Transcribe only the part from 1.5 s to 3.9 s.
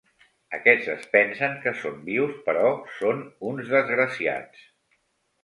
que són vius però són uns